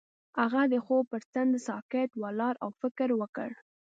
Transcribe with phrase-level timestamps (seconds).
[0.39, 3.49] هغه د خوب پر څنډه ساکت ولاړ او فکر وکړ.